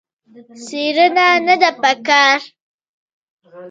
څېړنه 0.65 1.27
نه 1.47 1.55
ده 1.61 1.69
په 1.81 1.91
کار. 2.07 2.39